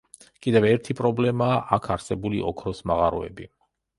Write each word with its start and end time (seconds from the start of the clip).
კიდევ 0.45 0.63
ერთი 0.69 0.95
პრობლემაა 0.99 1.59
აქ 1.77 1.85
არსებული 1.97 2.41
ოქროს 2.53 2.83
მაღაროები. 2.93 3.49